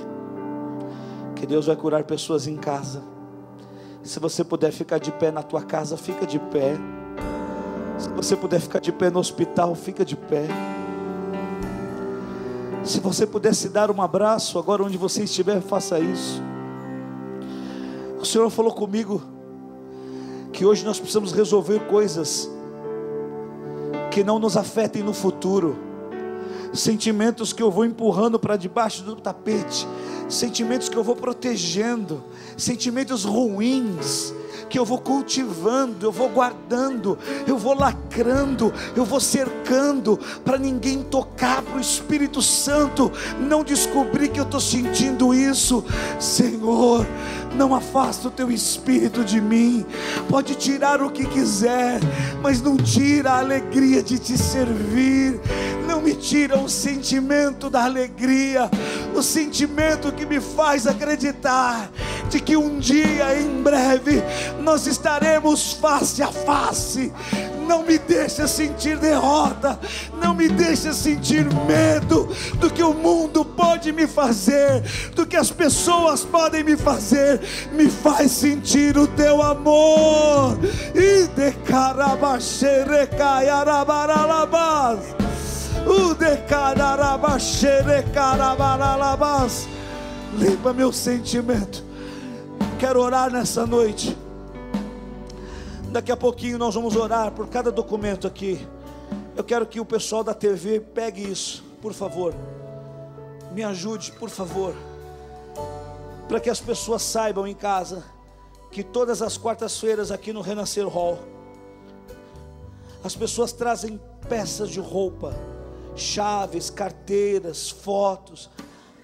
[1.34, 3.02] Que Deus vai curar pessoas em casa.
[4.02, 6.76] Se você puder ficar de pé na tua casa, fica de pé.
[7.98, 10.46] Se você puder ficar de pé no hospital, fica de pé.
[12.84, 16.42] Se você pudesse dar um abraço agora onde você estiver, faça isso.
[18.20, 19.22] O Senhor falou comigo
[20.52, 22.50] que hoje nós precisamos resolver coisas
[24.10, 25.76] que não nos afetem no futuro.
[26.72, 29.86] Sentimentos que eu vou empurrando para debaixo do tapete,
[30.28, 32.22] sentimentos que eu vou protegendo,
[32.56, 34.32] sentimentos ruins,
[34.68, 41.02] que eu vou cultivando, eu vou guardando, eu vou lacrando, eu vou cercando, para ninguém
[41.02, 45.84] tocar, para o Espírito Santo não descobrir que eu estou sentindo isso.
[46.18, 47.06] Senhor,
[47.54, 49.84] não afasta o teu espírito de mim.
[50.28, 52.00] Pode tirar o que quiser,
[52.42, 55.40] mas não tira a alegria de te servir.
[55.86, 58.70] Não me tira o sentimento da alegria,
[59.14, 61.90] o sentimento que me faz acreditar
[62.30, 64.22] de que um dia em breve
[64.60, 67.12] nós estaremos face a face.
[67.66, 69.78] Não me deixa sentir derrota,
[70.20, 74.82] não me deixa sentir medo do que o mundo pode me fazer,
[75.14, 77.40] do que as pessoas podem me fazer.
[77.72, 80.58] Me faz sentir o teu amor.
[80.94, 81.52] E de.
[85.86, 86.36] O de.
[90.34, 91.84] Limpa meu sentimento.
[92.78, 94.21] Quero orar nessa noite.
[95.92, 98.66] Daqui a pouquinho nós vamos orar por cada documento aqui.
[99.36, 102.34] Eu quero que o pessoal da TV pegue isso, por favor.
[103.52, 104.74] Me ajude, por favor.
[106.26, 108.02] Para que as pessoas saibam em casa
[108.70, 111.18] que todas as quartas-feiras aqui no Renascer Hall,
[113.04, 114.00] as pessoas trazem
[114.30, 115.34] peças de roupa,
[115.94, 118.48] chaves, carteiras, fotos,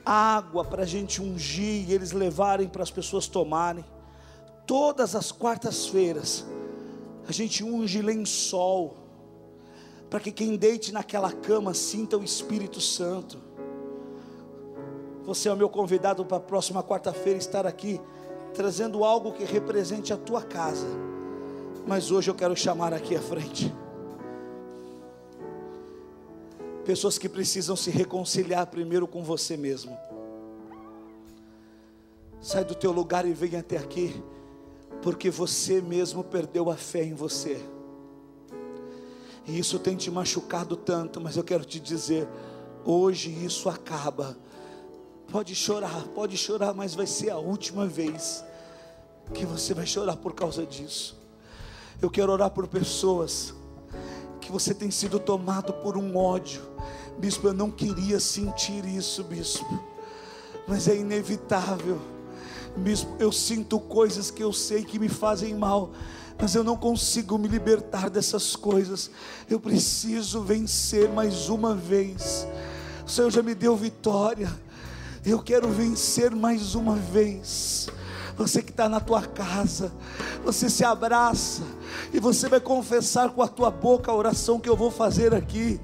[0.06, 3.84] água para a gente ungir e eles levarem para as pessoas tomarem.
[4.66, 6.46] Todas as quartas-feiras,
[7.28, 8.96] a gente unge lençol,
[10.08, 13.38] para que quem deite naquela cama sinta o Espírito Santo.
[15.24, 18.00] Você é o meu convidado para a próxima quarta-feira estar aqui,
[18.54, 20.86] trazendo algo que represente a tua casa.
[21.86, 23.70] Mas hoje eu quero chamar aqui à frente
[26.86, 29.94] pessoas que precisam se reconciliar primeiro com você mesmo.
[32.40, 34.24] Sai do teu lugar e venha até aqui
[35.02, 37.60] porque você mesmo perdeu a fé em você.
[39.46, 42.28] E isso tem te machucado tanto, mas eu quero te dizer,
[42.84, 44.36] hoje isso acaba.
[45.30, 48.44] Pode chorar, pode chorar, mas vai ser a última vez
[49.32, 51.16] que você vai chorar por causa disso.
[52.00, 53.54] Eu quero orar por pessoas
[54.40, 56.62] que você tem sido tomado por um ódio.
[57.18, 59.82] Bispo, eu não queria sentir isso, bispo,
[60.66, 61.98] mas é inevitável.
[62.78, 65.90] Bispo, eu sinto coisas que eu sei que me fazem mal,
[66.40, 69.10] mas eu não consigo me libertar dessas coisas.
[69.50, 72.46] Eu preciso vencer mais uma vez.
[73.06, 74.48] O Senhor já me deu vitória.
[75.26, 77.88] Eu quero vencer mais uma vez.
[78.36, 79.92] Você que está na tua casa,
[80.44, 81.62] você se abraça
[82.12, 85.80] e você vai confessar com a tua boca a oração que eu vou fazer aqui.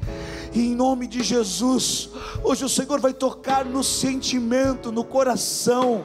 [0.53, 2.11] E em nome de Jesus,
[2.45, 6.05] hoje o Senhor vai tocar no sentimento, no coração.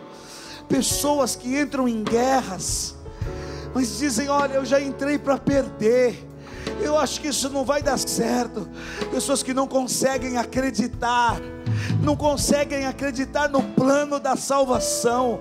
[0.69, 2.95] Pessoas que entram em guerras,
[3.73, 6.27] mas dizem: Olha, eu já entrei para perder.
[6.81, 8.69] Eu acho que isso não vai dar certo.
[9.11, 11.41] Pessoas que não conseguem acreditar
[12.01, 15.39] não conseguem acreditar no plano da salvação.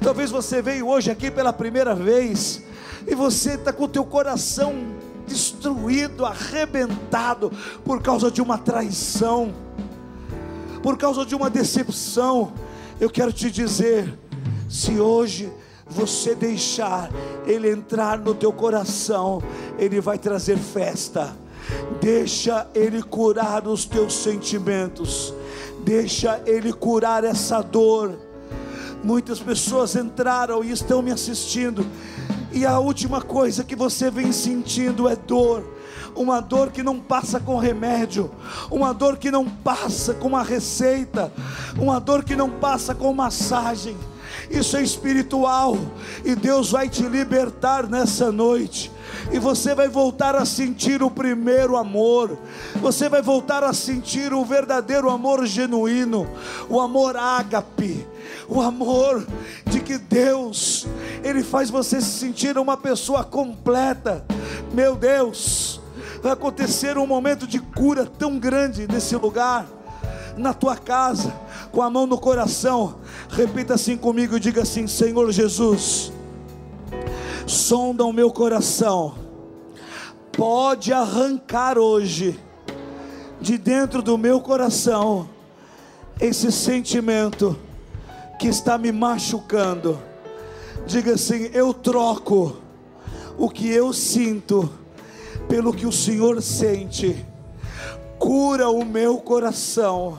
[0.00, 2.62] Talvez você veio hoje aqui pela primeira vez
[3.06, 4.74] e você está com o teu coração
[5.26, 7.52] destruído, arrebentado
[7.84, 9.54] por causa de uma traição,
[10.82, 12.52] por causa de uma decepção.
[13.00, 14.18] Eu quero te dizer,
[14.70, 15.52] se hoje
[15.86, 17.10] você deixar
[17.46, 19.42] ele entrar no teu coração,
[19.78, 21.36] ele vai trazer festa.
[22.00, 25.34] Deixa ele curar os teus sentimentos
[25.82, 28.18] Deixa Ele curar essa dor.
[29.02, 31.86] Muitas pessoas entraram e estão me assistindo,
[32.52, 35.64] e a última coisa que você vem sentindo é dor
[36.14, 38.32] uma dor que não passa com remédio,
[38.68, 41.32] uma dor que não passa com uma receita,
[41.78, 43.96] uma dor que não passa com massagem.
[44.50, 45.76] Isso é espiritual.
[46.24, 48.90] E Deus vai te libertar nessa noite.
[49.32, 52.38] E você vai voltar a sentir o primeiro amor,
[52.76, 56.28] você vai voltar a sentir o verdadeiro amor genuíno,
[56.68, 58.06] o amor ágape,
[58.48, 59.26] o amor
[59.66, 60.86] de que Deus,
[61.22, 64.24] Ele faz você se sentir uma pessoa completa.
[64.72, 65.80] Meu Deus,
[66.22, 69.66] vai acontecer um momento de cura tão grande nesse lugar,
[70.36, 71.32] na tua casa,
[71.70, 72.96] com a mão no coração,
[73.30, 76.12] repita assim comigo e diga assim: Senhor Jesus
[77.46, 79.14] sonda o meu coração,
[80.32, 82.38] pode arrancar hoje,
[83.40, 85.28] de dentro do meu coração,
[86.20, 87.58] esse sentimento
[88.38, 90.00] que está me machucando.
[90.86, 92.56] Diga assim: eu troco
[93.36, 94.70] o que eu sinto
[95.48, 97.26] pelo que o Senhor sente.
[98.18, 100.18] Cura o meu coração.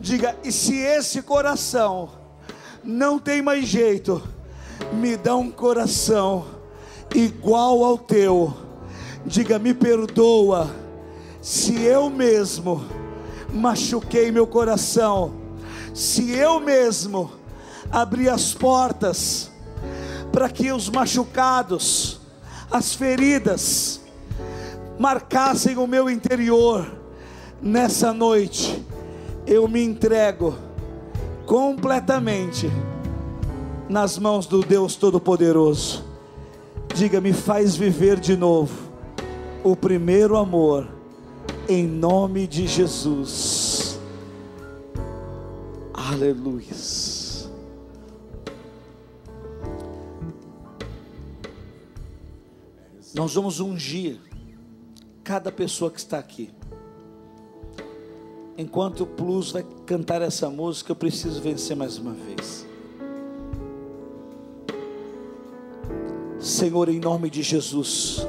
[0.00, 2.08] Diga, e se esse coração
[2.82, 4.22] não tem mais jeito,
[4.94, 6.46] me dá um coração
[7.14, 8.54] igual ao teu.
[9.26, 10.74] Diga, me perdoa
[11.42, 12.82] se eu mesmo
[13.52, 15.34] machuquei meu coração,
[15.94, 17.30] se eu mesmo
[17.92, 19.50] abri as portas
[20.32, 22.20] para que os machucados,
[22.70, 24.00] as feridas,
[24.98, 26.90] marcassem o meu interior,
[27.60, 28.82] nessa noite
[29.50, 30.56] eu me entrego
[31.44, 32.70] completamente
[33.88, 36.04] nas mãos do Deus Todo-Poderoso.
[36.94, 38.92] Diga, me faz viver de novo
[39.64, 40.88] o primeiro amor,
[41.68, 43.98] em nome de Jesus.
[45.92, 46.68] Aleluia.
[53.12, 54.20] Nós vamos ungir
[55.24, 56.59] cada pessoa que está aqui.
[58.60, 62.66] Enquanto o Plus vai cantar essa música, eu preciso vencer mais uma vez.
[66.38, 68.26] Senhor, em nome de Jesus,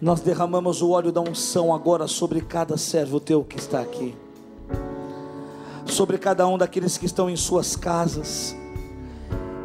[0.00, 4.14] nós derramamos o óleo da unção agora sobre cada servo teu que está aqui,
[5.84, 8.56] sobre cada um daqueles que estão em suas casas,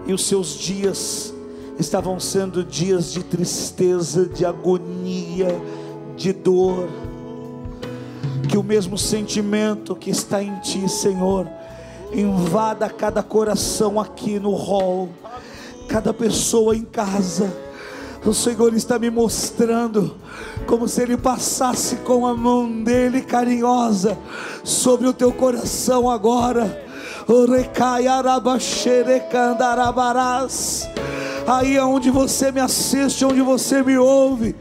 [0.05, 1.33] e os seus dias
[1.79, 5.47] estavam sendo dias de tristeza, de agonia,
[6.17, 6.89] de dor,
[8.49, 11.47] que o mesmo sentimento que está em ti, Senhor,
[12.11, 15.07] invada cada coração aqui no hall
[15.89, 17.51] cada pessoa em casa.
[18.23, 20.15] O Senhor está me mostrando
[20.67, 24.17] como se Ele passasse com a mão dele carinhosa
[24.63, 26.87] sobre o teu coração agora.
[31.47, 34.55] Aí onde você me assiste, onde você me ouve,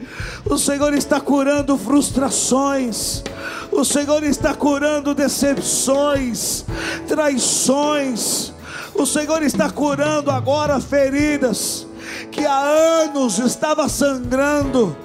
[0.48, 3.22] o Senhor está curando frustrações,
[3.70, 6.64] o Senhor está curando decepções,
[7.06, 8.52] traições
[8.98, 11.86] o Senhor está curando agora feridas
[12.32, 14.96] que há anos estava sangrando,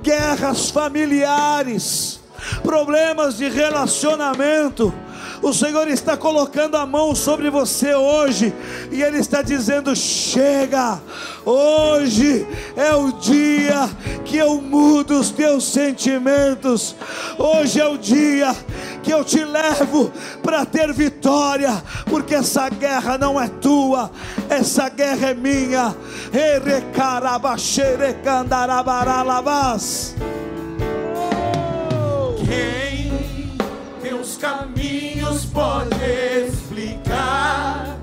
[0.00, 2.20] guerras familiares,
[2.62, 4.94] problemas de relacionamento.
[5.42, 8.54] O Senhor está colocando a mão sobre você hoje
[8.92, 11.00] e Ele está dizendo: chega,
[11.44, 13.90] hoje é o dia
[14.24, 16.94] que eu mudo os teus sentimentos,
[17.36, 18.54] hoje é o dia
[19.02, 20.12] que eu te levo
[20.44, 24.12] para ter vitória, porque essa guerra não é tua,
[24.48, 25.96] essa guerra é minha.
[32.46, 33.12] Quem
[34.00, 35.21] teus caminhos
[35.52, 35.94] pode
[36.46, 37.96] explicar,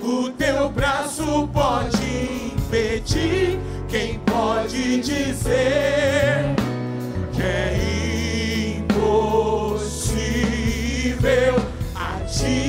[0.00, 6.54] o teu braço pode impedir, quem pode dizer
[7.32, 9.98] que é impossível?
[11.94, 12.67] A ti,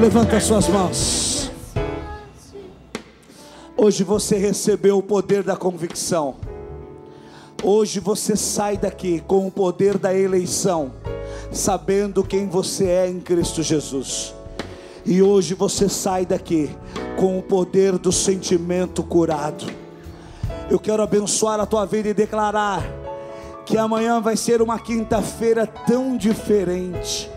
[0.00, 1.50] Levanta suas mãos.
[3.76, 6.36] Hoje você recebeu o poder da convicção.
[7.62, 10.90] Hoje você sai daqui com o poder da eleição,
[11.52, 14.34] sabendo quem você é em Cristo Jesus.
[15.04, 16.70] E hoje você sai daqui
[17.18, 19.66] com o poder do sentimento curado.
[20.70, 22.82] Eu quero abençoar a tua vida e declarar
[23.66, 27.30] que amanhã vai ser uma quinta-feira tão diferente,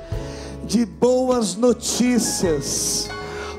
[0.66, 3.10] de boas notícias,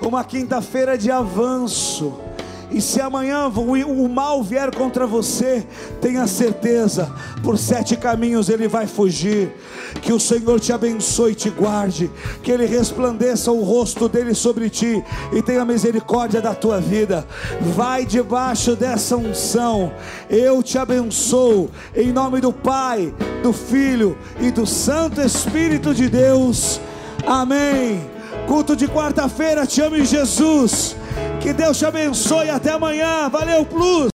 [0.01, 2.15] uma quinta-feira de avanço.
[2.71, 5.65] E se amanhã o mal vier contra você,
[6.01, 7.09] tenha certeza,
[7.41, 9.55] por sete caminhos ele vai fugir.
[10.03, 12.11] Que o Senhor te abençoe e te guarde,
[12.43, 17.25] que ele resplandeça o rosto dele sobre ti e tenha misericórdia da tua vida.
[17.61, 19.93] Vai debaixo dessa unção.
[20.29, 26.81] Eu te abençoo em nome do Pai, do Filho e do Santo Espírito de Deus.
[27.27, 28.11] Amém.
[28.47, 30.97] Culto de quarta-feira, te amo em Jesus.
[31.41, 32.51] Que Deus te abençoe.
[32.51, 33.29] Até amanhã.
[33.29, 34.09] Valeu, Plus.